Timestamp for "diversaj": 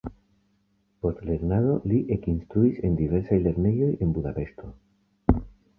3.03-3.41